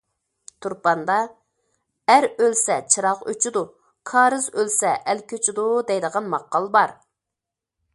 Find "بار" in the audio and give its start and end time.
6.79-6.99